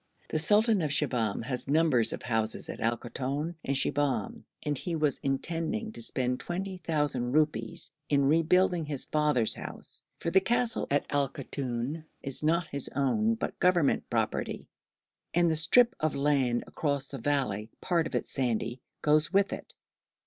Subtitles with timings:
[0.29, 4.95] The sultan of Shibahm has numbers of houses at Al Koton and Shibahm, and he
[4.95, 11.05] was intending to spend 20,000 rupees in rebuilding his father's house, for the castle at
[11.11, 14.67] Al Koton is not his own but Government property,
[15.35, 19.75] and the strip of land across the valley, part of it sandy, goes with it.